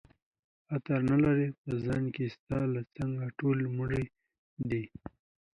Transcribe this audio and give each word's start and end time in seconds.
عطر 0.73 0.99
نه 1.11 1.17
لري 1.23 1.47
په 1.61 1.71
ځان 1.85 2.03
کي 2.15 2.25
ستا 2.35 2.59
له 2.73 2.81
څنګه 2.95 3.23
ټوله 3.37 3.65
مړه 3.77 4.01
دي 4.69 4.83